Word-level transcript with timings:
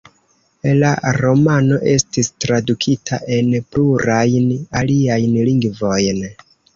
La 0.83 0.91
romano 1.17 1.75
estis 1.91 2.29
tradukita 2.45 3.19
en 3.35 3.51
plurajn 3.75 4.49
aliajn 4.81 5.37
lingvojn. 5.51 6.23